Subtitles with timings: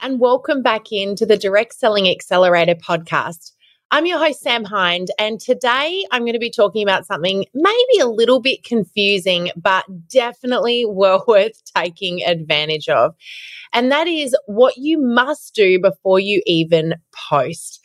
[0.00, 3.52] and welcome back into the Direct Selling Accelerator podcast.
[3.90, 7.98] I'm your host, Sam Hind, and today I'm going to be talking about something maybe
[8.00, 13.14] a little bit confusing, but definitely well worth taking advantage of.
[13.72, 16.94] And that is what you must do before you even
[17.30, 17.80] post.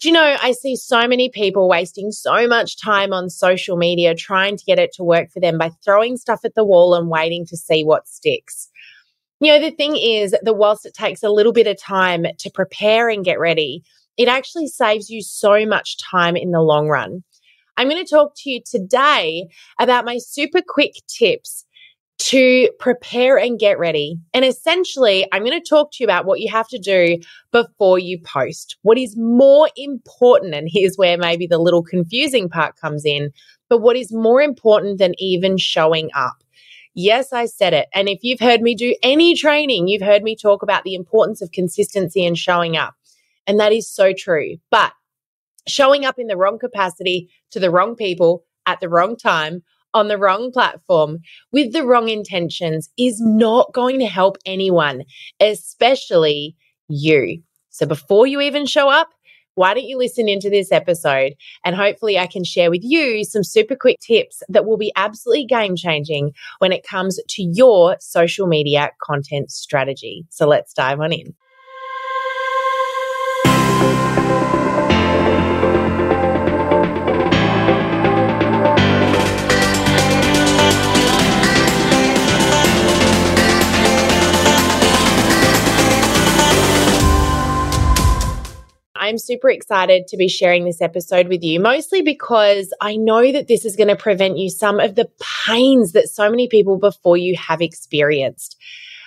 [0.00, 4.14] Do you know, I see so many people wasting so much time on social media
[4.14, 7.08] trying to get it to work for them by throwing stuff at the wall and
[7.08, 8.68] waiting to see what sticks.
[9.40, 12.50] You know, the thing is that whilst it takes a little bit of time to
[12.50, 13.82] prepare and get ready,
[14.16, 17.22] it actually saves you so much time in the long run.
[17.76, 21.66] I'm going to talk to you today about my super quick tips
[22.18, 24.16] to prepare and get ready.
[24.32, 27.18] And essentially, I'm going to talk to you about what you have to do
[27.52, 28.78] before you post.
[28.80, 33.32] What is more important, and here's where maybe the little confusing part comes in,
[33.68, 36.36] but what is more important than even showing up?
[36.98, 37.88] Yes, I said it.
[37.92, 41.42] And if you've heard me do any training, you've heard me talk about the importance
[41.42, 42.94] of consistency and showing up.
[43.46, 44.56] And that is so true.
[44.70, 44.92] But
[45.68, 49.62] showing up in the wrong capacity to the wrong people at the wrong time
[49.92, 51.18] on the wrong platform
[51.52, 55.04] with the wrong intentions is not going to help anyone,
[55.38, 56.56] especially
[56.88, 57.42] you.
[57.68, 59.10] So before you even show up,
[59.56, 63.42] why don't you listen into this episode and hopefully I can share with you some
[63.42, 68.46] super quick tips that will be absolutely game changing when it comes to your social
[68.46, 70.24] media content strategy.
[70.30, 71.34] So let's dive on in.
[89.06, 93.46] I'm super excited to be sharing this episode with you, mostly because I know that
[93.46, 95.08] this is going to prevent you some of the
[95.46, 98.56] pains that so many people before you have experienced.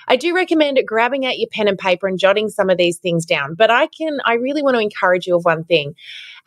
[0.09, 3.25] I do recommend grabbing out your pen and paper and jotting some of these things
[3.25, 3.53] down.
[3.53, 5.93] But I can, I really want to encourage you of one thing.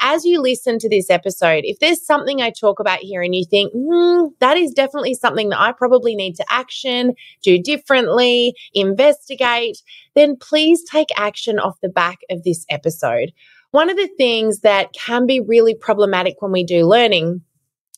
[0.01, 3.45] As you listen to this episode, if there's something I talk about here and you
[3.45, 9.81] think, hmm, that is definitely something that I probably need to action, do differently, investigate,
[10.17, 13.33] then please take action off the back of this episode.
[13.71, 17.43] One of the things that can be really problematic when we do learning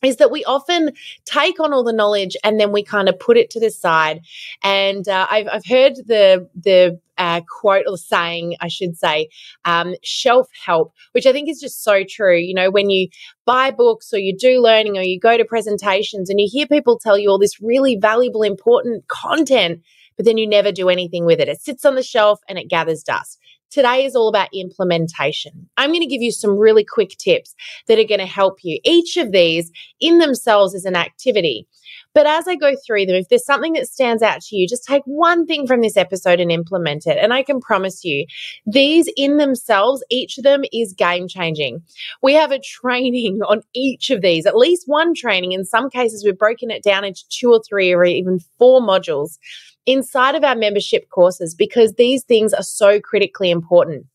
[0.05, 0.93] is that we often
[1.25, 4.21] take on all the knowledge and then we kind of put it to the side.
[4.63, 9.29] And uh, I've, I've heard the the uh, quote or saying, I should say,
[9.65, 12.37] um, shelf help, which I think is just so true.
[12.37, 13.09] You know, when you
[13.45, 16.99] buy books or you do learning or you go to presentations and you hear people
[16.99, 19.83] tell you all this really valuable, important content,
[20.17, 21.49] but then you never do anything with it.
[21.49, 23.39] It sits on the shelf and it gathers dust.
[23.75, 25.69] Today is all about implementation.
[25.77, 27.57] I'm going to give you some really quick tips
[27.89, 28.79] that are going to help you.
[28.85, 31.67] Each of these in themselves is an activity.
[32.15, 34.85] But as I go through them, if there's something that stands out to you, just
[34.85, 37.19] take one thing from this episode and implement it.
[37.21, 38.27] And I can promise you,
[38.65, 41.83] these in themselves, each of them is game changing.
[42.23, 45.51] We have a training on each of these, at least one training.
[45.51, 49.39] In some cases, we've broken it down into two or three or even four modules
[49.87, 54.07] inside of our membership courses because these things are so critically important.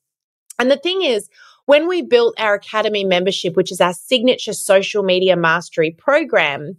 [0.57, 1.29] And the thing is,
[1.65, 6.75] when we built our Academy membership, which is our signature social media mastery program,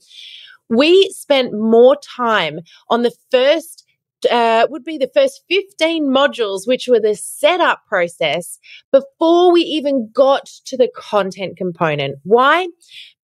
[0.68, 3.84] we spent more time on the first
[4.30, 8.58] uh, would be the first 15 modules, which were the setup process
[8.92, 12.18] before we even got to the content component.
[12.24, 12.68] Why?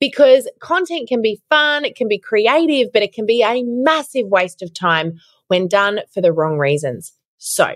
[0.00, 4.28] Because content can be fun, it can be creative, but it can be a massive
[4.28, 5.18] waste of time
[5.48, 7.12] when done for the wrong reasons.
[7.38, 7.74] So,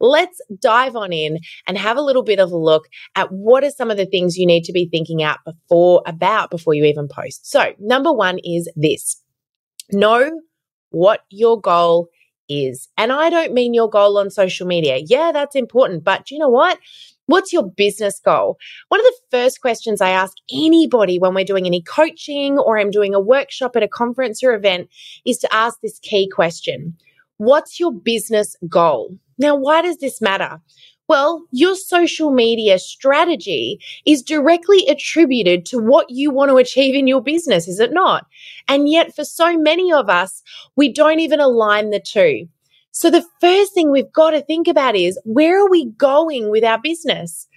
[0.00, 3.70] let's dive on in and have a little bit of a look at what are
[3.70, 7.08] some of the things you need to be thinking out before about before you even
[7.08, 7.50] post.
[7.50, 9.22] So, number 1 is this.
[9.92, 10.30] Know
[10.90, 12.08] what your goal
[12.48, 12.88] is.
[12.96, 14.98] And I don't mean your goal on social media.
[15.04, 16.78] Yeah, that's important, but you know what?
[17.26, 18.58] What's your business goal?
[18.88, 22.90] One of the first questions I ask anybody when we're doing any coaching or I'm
[22.90, 24.88] doing a workshop at a conference or event
[25.24, 26.96] is to ask this key question
[27.40, 29.16] What's your business goal?
[29.38, 30.60] Now, why does this matter?
[31.08, 37.06] Well, your social media strategy is directly attributed to what you want to achieve in
[37.06, 38.26] your business, is it not?
[38.68, 40.42] And yet, for so many of us,
[40.76, 42.46] we don't even align the two.
[42.90, 46.62] So, the first thing we've got to think about is where are we going with
[46.62, 47.48] our business?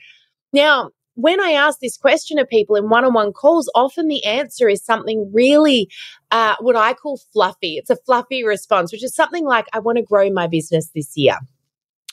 [0.53, 4.23] Now, when I ask this question of people in one on one calls, often the
[4.25, 5.89] answer is something really
[6.31, 7.75] uh, what I call fluffy.
[7.77, 11.15] It's a fluffy response, which is something like, I want to grow my business this
[11.15, 11.37] year.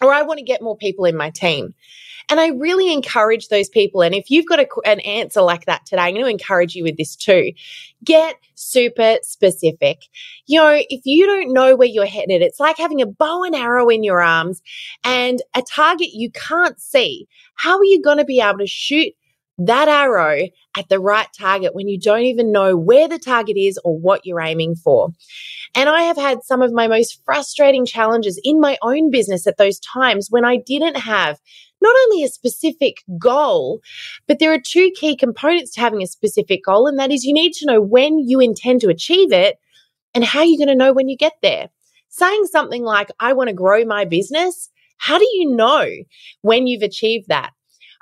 [0.03, 1.75] Or I want to get more people in my team.
[2.31, 4.03] And I really encourage those people.
[4.03, 6.85] And if you've got a, an answer like that today, I'm going to encourage you
[6.85, 7.53] with this too.
[8.05, 10.03] Get super specific.
[10.47, 13.57] You know, if you don't know where you're headed, it's like having a bow and
[13.57, 14.63] arrow in your arms
[15.03, 17.27] and a target you can't see.
[17.57, 19.13] How are you going to be able to shoot
[19.61, 23.79] that arrow at the right target when you don't even know where the target is
[23.85, 25.11] or what you're aiming for.
[25.75, 29.59] And I have had some of my most frustrating challenges in my own business at
[29.59, 31.39] those times when I didn't have
[31.83, 33.81] not only a specific goal,
[34.27, 36.87] but there are two key components to having a specific goal.
[36.87, 39.59] And that is you need to know when you intend to achieve it
[40.15, 41.69] and how you're going to know when you get there.
[42.09, 44.71] Saying something like, I want to grow my business.
[44.97, 45.87] How do you know
[46.43, 47.53] when you've achieved that?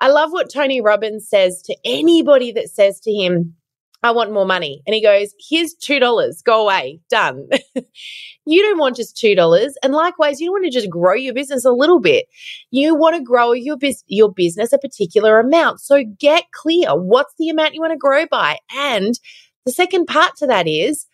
[0.00, 3.54] I love what Tony Robbins says to anybody that says to him,
[4.02, 4.82] I want more money.
[4.86, 6.44] And he goes, Here's $2.
[6.44, 7.00] Go away.
[7.10, 7.48] Done.
[8.46, 9.72] you don't want just $2.
[9.82, 12.26] And likewise, you don't want to just grow your business a little bit.
[12.70, 15.80] You want to grow your, bus- your business a particular amount.
[15.80, 16.90] So get clear.
[16.90, 18.58] What's the amount you want to grow by?
[18.76, 19.18] And
[19.66, 21.06] the second part to that is,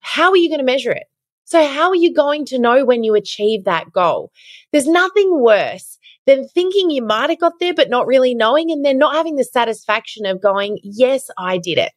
[0.00, 1.06] how are you going to measure it?
[1.44, 4.30] So, how are you going to know when you achieve that goal?
[4.70, 8.84] There's nothing worse than thinking you might have got there, but not really knowing, and
[8.84, 11.92] then not having the satisfaction of going, Yes, I did it.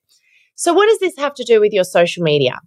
[0.55, 2.59] So, what does this have to do with your social media?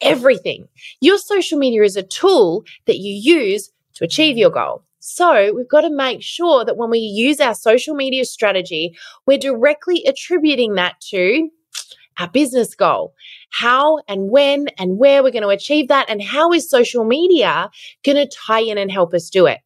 [0.00, 0.66] Everything.
[1.00, 4.84] Your social media is a tool that you use to achieve your goal.
[5.00, 8.96] So, we've got to make sure that when we use our social media strategy,
[9.26, 11.50] we're directly attributing that to
[12.18, 13.14] our business goal.
[13.50, 17.70] How and when and where we're going to achieve that, and how is social media
[18.04, 19.58] going to tie in and help us do it?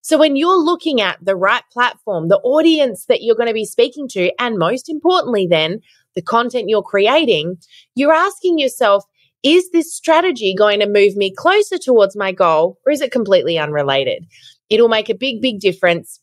[0.00, 3.64] So, when you're looking at the right platform, the audience that you're going to be
[3.64, 5.80] speaking to, and most importantly, then
[6.14, 7.58] the content you're creating,
[7.94, 9.04] you're asking yourself,
[9.42, 13.58] is this strategy going to move me closer towards my goal, or is it completely
[13.58, 14.26] unrelated?
[14.70, 16.20] It'll make a big, big difference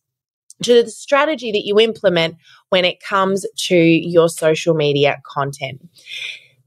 [0.63, 2.36] to the strategy that you implement
[2.69, 5.88] when it comes to your social media content.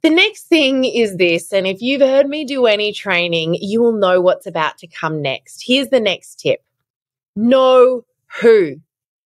[0.02, 3.93] The next thing is this, and if you've heard me do any training, you will
[3.93, 5.62] know what's about to come next.
[5.66, 6.60] Here's the next tip
[7.38, 8.02] know
[8.40, 8.76] who.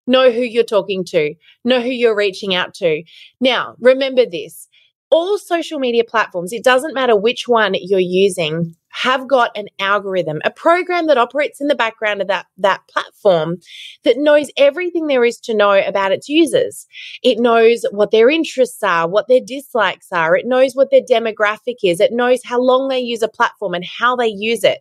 [0.06, 1.34] Know who you're talking to,
[1.66, 3.02] know who you're reaching out to.
[3.42, 4.68] Now, remember this
[5.10, 10.40] all social media platforms, it doesn't matter which one you're using, have got an algorithm,
[10.44, 13.56] a program that operates in the background of that, that platform
[14.04, 16.86] that knows everything there is to know about its users.
[17.22, 20.36] It knows what their interests are, what their dislikes are.
[20.36, 22.00] It knows what their demographic is.
[22.00, 24.78] It knows how long they use a platform and how they use it.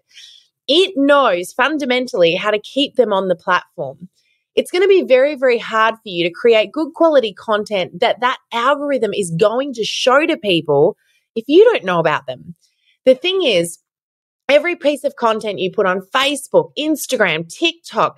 [0.68, 4.10] It knows fundamentally how to keep them on the platform
[4.58, 8.22] it's going to be very, very hard for you to create good quality content that
[8.22, 10.98] that algorithm is going to show to people
[11.36, 12.56] if you don't know about them.
[13.06, 13.78] The thing is,
[14.50, 18.18] every piece of content you put on Facebook, Instagram, TikTok,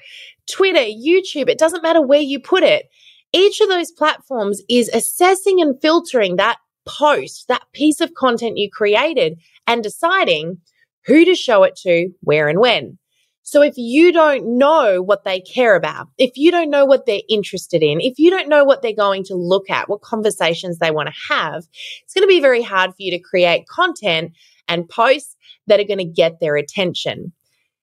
[0.49, 2.85] Twitter, YouTube, it doesn't matter where you put it.
[3.33, 6.57] Each of those platforms is assessing and filtering that
[6.87, 9.37] post, that piece of content you created,
[9.67, 10.59] and deciding
[11.05, 12.97] who to show it to, where and when.
[13.43, 17.21] So if you don't know what they care about, if you don't know what they're
[17.27, 20.91] interested in, if you don't know what they're going to look at, what conversations they
[20.91, 21.63] want to have,
[22.03, 24.33] it's going to be very hard for you to create content
[24.67, 25.35] and posts
[25.65, 27.33] that are going to get their attention.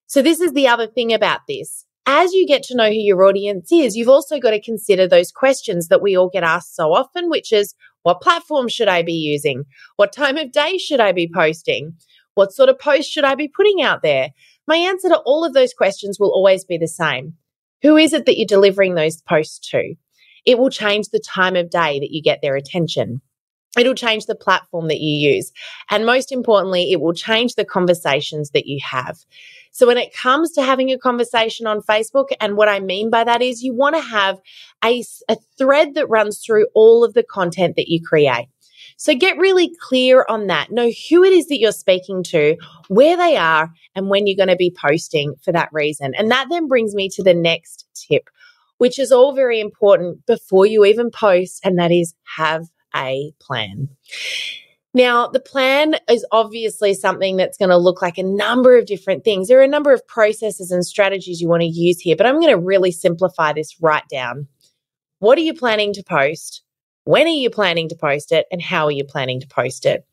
[0.06, 1.84] So this is the other thing about this.
[2.06, 5.32] As you get to know who your audience is, you've also got to consider those
[5.32, 7.74] questions that we all get asked so often, which is
[8.04, 9.64] what platform should I be using?
[9.96, 11.94] What time of day should I be posting?
[12.36, 14.28] What sort of post should I be putting out there?
[14.68, 17.32] My answer to all of those questions will always be the same.
[17.80, 19.94] Who is it that you're delivering those posts to?
[20.44, 23.22] It will change the time of day that you get their attention.
[23.78, 25.50] It'll change the platform that you use.
[25.90, 29.16] And most importantly, it will change the conversations that you have.
[29.70, 33.24] So when it comes to having a conversation on Facebook, and what I mean by
[33.24, 34.38] that is you want to have
[34.84, 38.48] a, a thread that runs through all of the content that you create.
[38.96, 40.70] So get really clear on that.
[40.70, 42.56] Know who it is that you're speaking to,
[42.88, 46.14] where they are, and when you're going to be posting for that reason.
[46.14, 48.30] And that then brings me to the next tip,
[48.78, 53.88] which is all very important before you even post, and that is have a plan.
[54.94, 59.24] Now, the plan is obviously something that's going to look like a number of different
[59.24, 59.46] things.
[59.46, 62.40] There are a number of processes and strategies you want to use here, but I'm
[62.40, 64.48] going to really simplify this right down.
[65.18, 66.62] What are you planning to post?
[67.06, 68.46] When are you planning to post it?
[68.50, 70.04] And how are you planning to post it?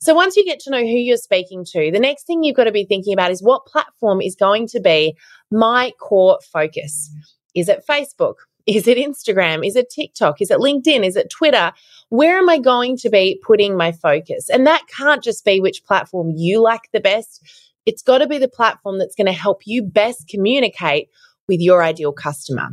[0.00, 2.64] So once you get to know who you're speaking to, the next thing you've got
[2.64, 5.16] to be thinking about is what platform is going to be
[5.52, 7.08] my core focus.
[7.54, 8.34] Is it Facebook?
[8.66, 9.64] Is it Instagram?
[9.66, 10.42] Is it TikTok?
[10.42, 11.04] Is it LinkedIn?
[11.04, 11.72] Is it Twitter?
[12.08, 14.50] Where am I going to be putting my focus?
[14.50, 17.42] And that can't just be which platform you like the best.
[17.86, 21.08] It's got to be the platform that's going to help you best communicate
[21.48, 22.68] with your ideal customer.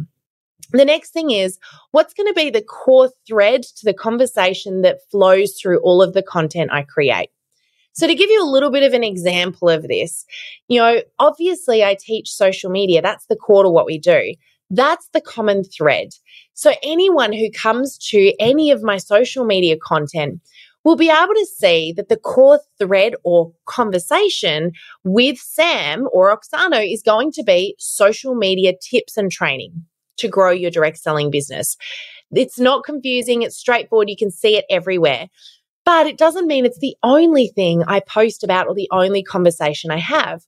[0.72, 1.60] The next thing is
[1.92, 6.14] what's going to be the core thread to the conversation that flows through all of
[6.14, 7.30] the content I create.
[7.94, 10.26] So, to give you a little bit of an example of this,
[10.68, 14.36] you know, obviously I teach social media, that's the core to what we do.
[14.70, 16.10] That's the common thread.
[16.54, 20.42] So, anyone who comes to any of my social media content
[20.84, 26.94] will be able to see that the core thread or conversation with Sam or Oksana
[26.94, 29.86] is going to be social media tips and training
[30.18, 31.78] to grow your direct selling business.
[32.32, 34.10] It's not confusing, it's straightforward.
[34.10, 35.28] You can see it everywhere.
[35.86, 39.90] But it doesn't mean it's the only thing I post about or the only conversation
[39.90, 40.44] I have.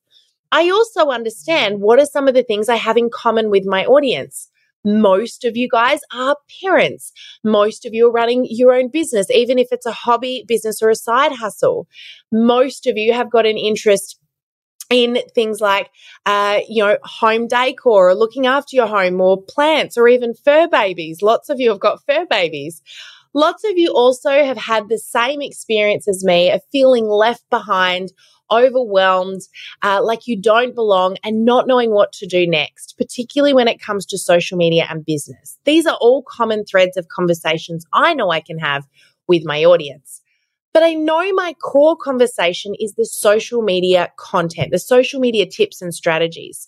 [0.52, 3.86] I also understand what are some of the things I have in common with my
[3.86, 4.50] audience.
[4.84, 7.12] Most of you guys are parents.
[7.44, 10.90] Most of you are running your own business, even if it's a hobby business or
[10.90, 11.88] a side hustle.
[12.32, 14.19] Most of you have got an interest
[14.90, 15.92] in things like,
[16.26, 20.68] uh, you know, home decor or looking after your home or plants or even fur
[20.68, 21.22] babies.
[21.22, 22.82] Lots of you have got fur babies.
[23.34, 28.12] Lots of you also have had the same experience as me of feeling left behind,
[28.50, 29.42] overwhelmed,
[29.84, 33.80] uh, like you don't belong, and not knowing what to do next, particularly when it
[33.80, 35.60] comes to social media and business.
[35.66, 38.88] These are all common threads of conversations I know I can have
[39.28, 40.19] with my audience.
[40.74, 45.82] But I know my core conversation is the social media content, the social media tips
[45.82, 46.68] and strategies.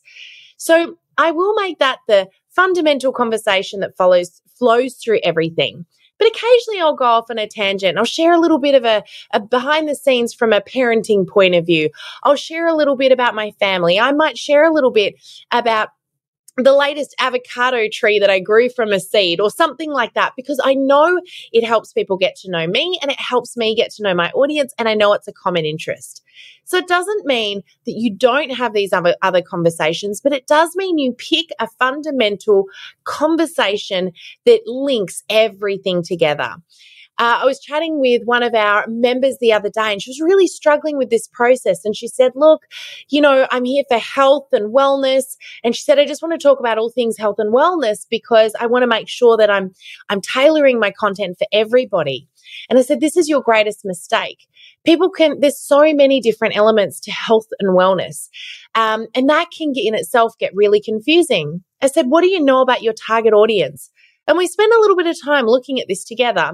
[0.58, 5.86] So I will make that the fundamental conversation that follows flows through everything.
[6.20, 7.98] But occasionally I'll go off on a tangent.
[7.98, 9.03] I'll share a little bit of a,
[9.34, 11.89] a, behind the scenes from a parenting point of view.
[12.22, 14.00] I'll share a little bit about my family.
[14.00, 15.15] I might share a little bit
[15.51, 15.89] about
[16.58, 20.60] the latest avocado tree that I grew from a seed or something like that because
[20.63, 24.03] I know it helps people get to know me and it helps me get to
[24.03, 26.22] know my audience and I know it's a common interest.
[26.65, 30.75] So it doesn't mean that you don't have these other, other conversations, but it does
[30.75, 32.65] mean you pick a fundamental
[33.03, 34.12] conversation
[34.46, 36.55] that links everything together.
[37.18, 40.22] Uh, I was chatting with one of our members the other day, and she was
[40.22, 41.86] really struggling with this process.
[41.86, 42.63] And she said, Look,
[43.10, 45.38] you know, I'm here for health and wellness.
[45.63, 48.53] And she said, I just want to talk about all things health and wellness because
[48.60, 49.74] I want to make sure that I'm
[50.10, 52.27] I'm tailoring my content for everybody.
[52.70, 54.48] And I said, This is your greatest mistake.
[54.86, 58.30] People can, there's so many different elements to health and wellness.
[58.75, 61.63] Um, and that can get in itself get really confusing.
[61.82, 63.91] I said, What do you know about your target audience?
[64.27, 66.53] And we spent a little bit of time looking at this together.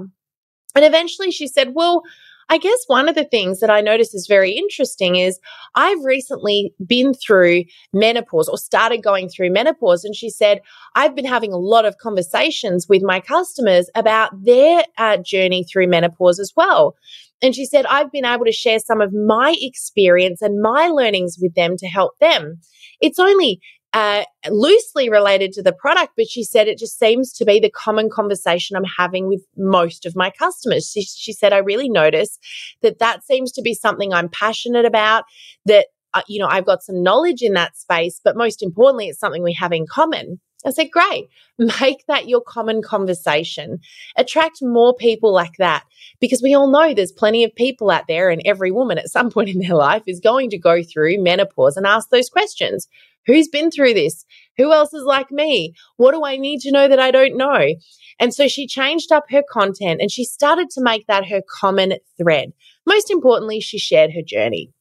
[0.78, 2.04] And eventually she said, Well,
[2.48, 5.40] I guess one of the things that I notice is very interesting is
[5.74, 10.04] I've recently been through menopause or started going through menopause.
[10.04, 10.60] And she said,
[10.94, 15.88] I've been having a lot of conversations with my customers about their uh, journey through
[15.88, 16.94] menopause as well.
[17.42, 21.38] And she said, I've been able to share some of my experience and my learnings
[21.42, 22.60] with them to help them.
[23.00, 23.60] It's only
[23.98, 27.68] uh, loosely related to the product, but she said it just seems to be the
[27.68, 30.88] common conversation I'm having with most of my customers.
[30.88, 32.38] She, she said, I really notice
[32.80, 35.24] that that seems to be something I'm passionate about,
[35.66, 39.18] that, uh, you know, I've got some knowledge in that space, but most importantly, it's
[39.18, 40.40] something we have in common.
[40.66, 43.78] I said, great, make that your common conversation.
[44.16, 45.84] Attract more people like that
[46.20, 49.30] because we all know there's plenty of people out there, and every woman at some
[49.32, 52.88] point in their life is going to go through menopause and ask those questions.
[53.26, 54.24] Who's been through this?
[54.56, 55.74] Who else is like me?
[55.96, 57.74] What do I need to know that I don't know?
[58.18, 61.94] And so she changed up her content and she started to make that her common
[62.16, 62.52] thread.
[62.86, 64.72] Most importantly, she shared her journey.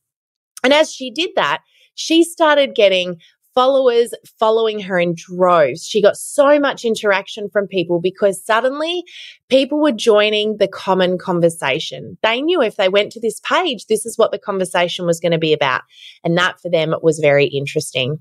[0.63, 1.61] And as she did that,
[1.93, 3.17] she started getting
[3.57, 5.83] followers following her in droves.
[5.83, 9.03] She got so much interaction from people because suddenly
[9.49, 12.19] people were joining the common conversation.
[12.21, 15.31] They knew if they went to this page, this is what the conversation was going
[15.31, 15.81] to be about.
[16.23, 18.19] And that for them was very interesting.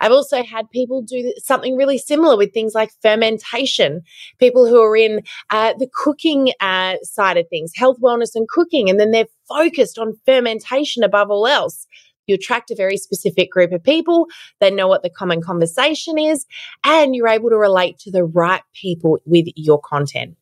[0.00, 4.02] I've also had people do something really similar with things like fermentation,
[4.38, 8.88] people who are in uh, the cooking uh, side of things, health, wellness, and cooking.
[8.88, 11.88] And then they're focused on fermentation above all else.
[12.26, 14.26] You attract a very specific group of people.
[14.60, 16.46] They know what the common conversation is,
[16.84, 20.36] and you're able to relate to the right people with your content.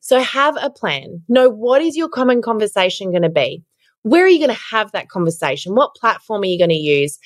[0.00, 1.22] So have a plan.
[1.28, 3.64] Know what is your common conversation going to be?
[4.02, 5.74] Where are you going to have that conversation?
[5.74, 7.18] What platform are you going to use?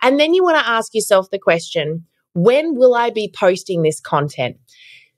[0.00, 4.00] And then you want to ask yourself the question, when will I be posting this
[4.00, 4.56] content?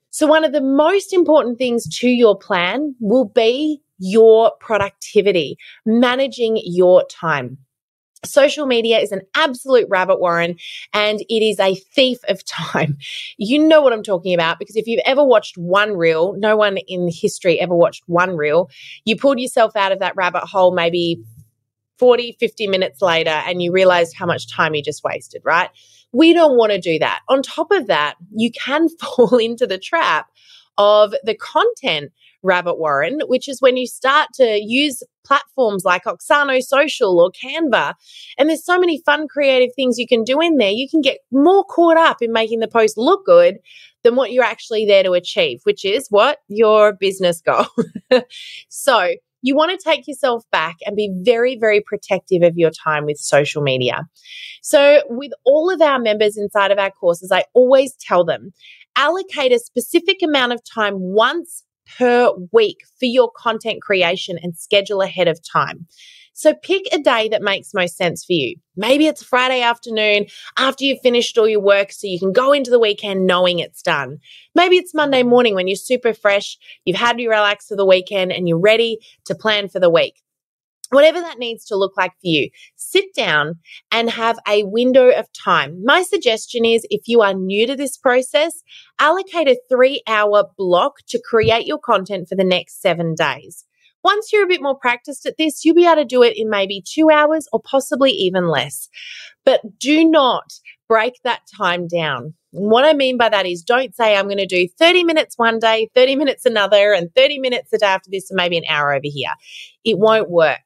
[0.09, 6.59] So one of the most important things to your plan will be your productivity, managing
[6.63, 7.57] your time.
[8.25, 10.55] Social media is an absolute rabbit warren
[10.93, 12.97] and it is a thief of time.
[13.37, 16.77] You know what I'm talking about because if you've ever watched one reel, no one
[16.77, 18.69] in history ever watched one reel,
[19.05, 21.21] you pulled yourself out of that rabbit hole maybe
[21.99, 25.69] 40, 50 minutes later and you realized how much time you just wasted, right?
[26.11, 27.21] We don't want to do that.
[27.27, 30.29] On top of that, you can fall into the trap
[30.77, 32.11] of the content
[32.43, 37.93] rabbit warren, which is when you start to use platforms like Oxano Social or Canva.
[38.37, 40.71] And there's so many fun, creative things you can do in there.
[40.71, 43.57] You can get more caught up in making the post look good
[44.03, 46.39] than what you're actually there to achieve, which is what?
[46.49, 47.65] Your business goal.
[48.69, 49.13] so,
[49.45, 53.17] you want to take yourself back and be very, very protective of your time with
[53.17, 54.07] social media.
[54.61, 58.53] So, with all of our members inside of our courses, I always tell them
[58.95, 61.63] allocate a specific amount of time once
[61.97, 65.87] per week for your content creation and schedule ahead of time.
[66.35, 68.55] So pick a day that makes most sense for you.
[68.75, 70.25] Maybe it's Friday afternoon
[70.57, 73.83] after you've finished all your work so you can go into the weekend knowing it's
[73.83, 74.17] done.
[74.55, 78.31] Maybe it's Monday morning when you're super fresh, you've had your relax for the weekend
[78.31, 80.23] and you're ready to plan for the week
[80.93, 83.55] whatever that needs to look like for you, sit down
[83.91, 85.83] and have a window of time.
[85.83, 88.63] My suggestion is if you are new to this process,
[88.99, 93.65] allocate a three hour block to create your content for the next seven days.
[94.03, 96.49] Once you're a bit more practiced at this, you'll be able to do it in
[96.49, 98.89] maybe two hours or possibly even less.
[99.45, 100.53] But do not
[100.89, 102.33] break that time down.
[102.51, 105.57] what I mean by that is don't say I'm going to do 30 minutes one
[105.57, 108.93] day, 30 minutes another, and 30 minutes the day after this, and maybe an hour
[108.93, 109.31] over here.
[109.83, 110.59] It won't work.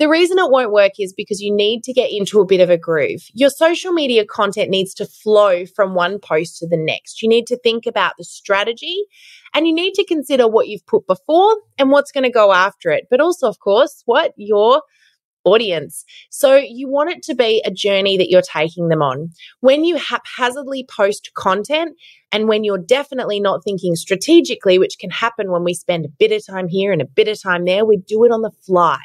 [0.00, 2.70] The reason it won't work is because you need to get into a bit of
[2.70, 3.20] a groove.
[3.34, 7.20] Your social media content needs to flow from one post to the next.
[7.20, 9.04] You need to think about the strategy
[9.52, 12.90] and you need to consider what you've put before and what's going to go after
[12.90, 13.08] it.
[13.10, 14.80] But also, of course, what your
[15.44, 16.04] audience.
[16.30, 19.30] So you want it to be a journey that you're taking them on.
[19.60, 21.96] When you haphazardly post content
[22.32, 26.32] and when you're definitely not thinking strategically, which can happen when we spend a bit
[26.32, 28.98] of time here and a bit of time there, we do it on the fly,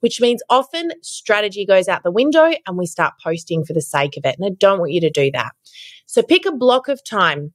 [0.00, 4.16] which means often strategy goes out the window and we start posting for the sake
[4.16, 4.36] of it.
[4.38, 5.52] And I don't want you to do that.
[6.06, 7.52] So pick a block of time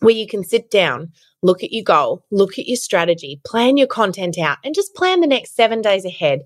[0.00, 1.12] where you can sit down,
[1.42, 5.20] look at your goal, look at your strategy, plan your content out, and just plan
[5.20, 6.40] the next seven days ahead.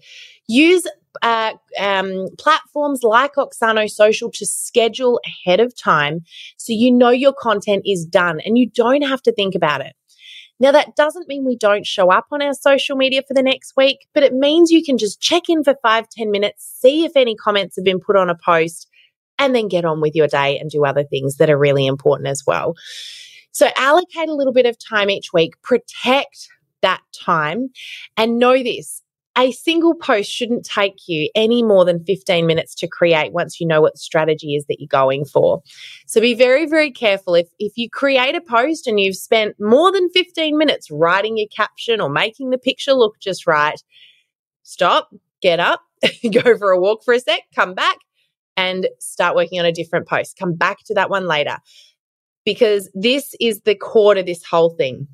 [0.48, 0.86] Use
[1.22, 6.20] uh, um, platforms like Oxano Social to schedule ahead of time
[6.56, 9.94] so you know your content is done and you don't have to think about it.
[10.58, 13.74] Now, that doesn't mean we don't show up on our social media for the next
[13.76, 17.12] week, but it means you can just check in for five, ten minutes, see if
[17.14, 18.88] any comments have been put on a post,
[19.38, 22.28] and then get on with your day and do other things that are really important
[22.28, 22.74] as well.
[23.52, 26.48] So, allocate a little bit of time each week, protect
[26.80, 27.68] that time,
[28.16, 29.02] and know this
[29.36, 33.66] a single post shouldn't take you any more than 15 minutes to create once you
[33.66, 35.62] know what the strategy is that you're going for.
[36.06, 37.34] So be very, very careful.
[37.34, 41.48] If, if you create a post and you've spent more than 15 minutes writing your
[41.54, 43.80] caption or making the picture look just right,
[44.62, 45.10] stop,
[45.42, 45.82] get up,
[46.32, 47.98] go for a walk for a sec, come back
[48.56, 50.38] and start working on a different post.
[50.38, 51.58] Come back to that one later
[52.46, 55.06] because this is the core to this whole thing.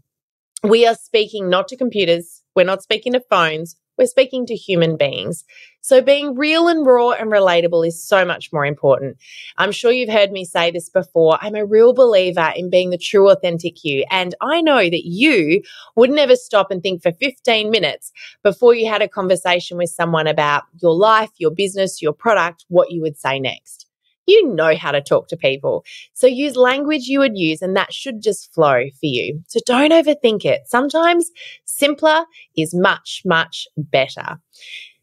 [0.63, 2.43] We are speaking not to computers.
[2.55, 3.75] We're not speaking to phones.
[3.99, 5.45] We're speaking to human beings.
[5.81, 9.17] So being real and raw and relatable is so much more important.
[9.59, 11.39] I'm sure you've heard me say this before.
[11.41, 14.05] I'm a real believer in being the true, authentic you.
[14.11, 15.63] And I know that you
[15.97, 20.27] would never stop and think for 15 minutes before you had a conversation with someone
[20.27, 23.87] about your life, your business, your product, what you would say next
[24.27, 25.85] you know how to talk to people.
[26.15, 29.41] So use language you would use, and that should just flow for you.
[29.49, 30.63] So don't overthink it.
[30.67, 31.31] Sometimes
[31.65, 32.25] simpler
[32.57, 34.39] is much, much better.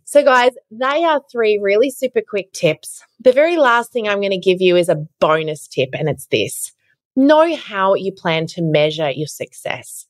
[0.06, 3.04] So, guys, they are three really super quick tips.
[3.20, 6.26] The very last thing I'm going to give you is a bonus tip, and it's
[6.32, 6.74] this
[7.16, 10.06] know how you plan to measure your success.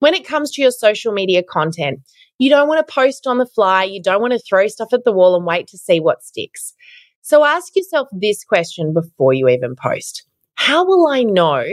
[0.00, 2.00] When it comes to your social media content,
[2.38, 5.04] you don't want to post on the fly, you don't want to throw stuff at
[5.04, 6.74] the wall and wait to see what sticks.
[7.24, 10.24] So ask yourself this question before you even post.
[10.56, 11.64] How will I know?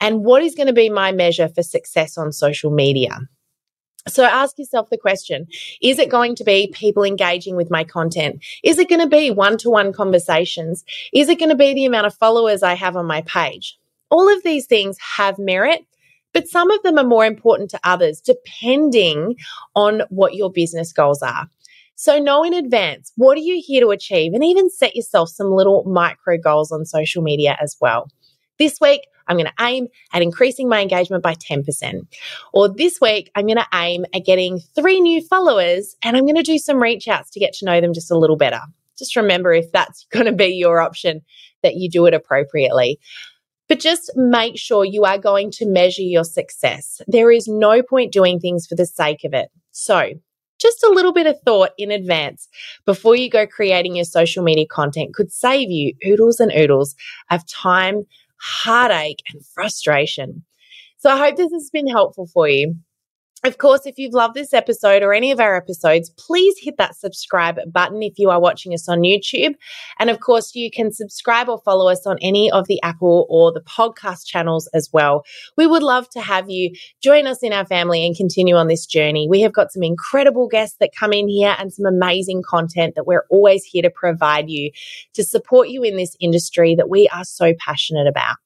[0.00, 3.18] And what is going to be my measure for success on social media?
[4.08, 5.48] So ask yourself the question
[5.82, 8.42] Is it going to be people engaging with my content?
[8.64, 10.82] Is it going to be one to one conversations?
[11.12, 13.76] Is it going to be the amount of followers I have on my page?
[14.08, 15.84] All of these things have merit,
[16.32, 19.36] but some of them are more important to others depending
[19.74, 21.50] on what your business goals are.
[21.96, 25.50] So know in advance what are you here to achieve and even set yourself some
[25.50, 28.08] little micro goals on social media as well.
[28.58, 32.06] This week, I'm going to aim at increasing my engagement by 10%.
[32.52, 36.36] Or this week, I'm going to aim at getting three new followers and I'm going
[36.36, 38.60] to do some reach outs to get to know them just a little better.
[38.98, 41.22] Just remember if that's going to be your option,
[41.62, 43.00] that you do it appropriately.
[43.68, 47.00] But just make sure you are going to measure your success.
[47.08, 49.50] There is no point doing things for the sake of it.
[49.72, 50.12] So
[50.66, 52.48] just a little bit of thought in advance
[52.84, 56.96] before you go creating your social media content could save you oodles and oodles
[57.30, 58.02] of time,
[58.38, 60.44] heartache, and frustration.
[60.98, 62.74] So I hope this has been helpful for you.
[63.46, 66.96] Of course, if you've loved this episode or any of our episodes, please hit that
[66.96, 69.54] subscribe button if you are watching us on YouTube.
[70.00, 73.52] And of course, you can subscribe or follow us on any of the Apple or
[73.52, 75.22] the podcast channels as well.
[75.56, 78.84] We would love to have you join us in our family and continue on this
[78.84, 79.28] journey.
[79.30, 83.06] We have got some incredible guests that come in here and some amazing content that
[83.06, 84.72] we're always here to provide you
[85.14, 88.38] to support you in this industry that we are so passionate about.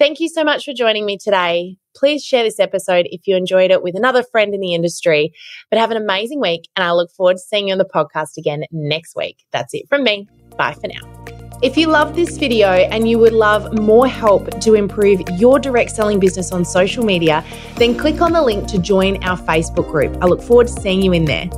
[0.00, 1.76] Thank you so much for joining me today.
[1.94, 5.34] Please share this episode if you enjoyed it with another friend in the industry.
[5.70, 8.38] But have an amazing week, and I look forward to seeing you on the podcast
[8.38, 9.44] again next week.
[9.52, 10.26] That's it from me.
[10.56, 11.60] Bye for now.
[11.62, 15.90] If you love this video and you would love more help to improve your direct
[15.90, 17.44] selling business on social media,
[17.76, 20.16] then click on the link to join our Facebook group.
[20.22, 21.50] I look forward to seeing you in there.